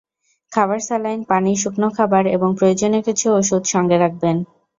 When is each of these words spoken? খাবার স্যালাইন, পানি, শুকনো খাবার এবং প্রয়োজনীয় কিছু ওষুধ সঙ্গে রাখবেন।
খাবার 0.51 0.79
স্যালাইন, 0.79 1.19
পানি, 1.23 1.51
শুকনো 1.61 1.87
খাবার 1.97 2.23
এবং 2.35 2.49
প্রয়োজনীয় 2.59 3.03
কিছু 3.07 3.27
ওষুধ 3.39 3.63
সঙ্গে 3.73 3.97
রাখবেন। 3.97 4.37